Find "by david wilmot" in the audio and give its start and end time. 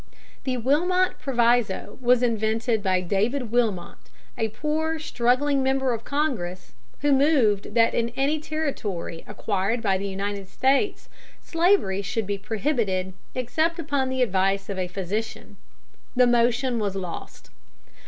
2.81-3.99